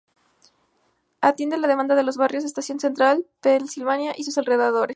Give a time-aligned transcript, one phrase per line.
[1.21, 4.89] Atiende la demanda de los barrios Estación Central, Pensilvania y sus alrededores.